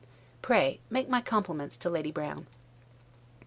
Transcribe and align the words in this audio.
Pray 0.41 0.79
make 0.89 1.07
my 1.07 1.21
compliments 1.21 1.77
to 1.77 1.87
Lady 1.87 2.09
Brown. 2.09 2.47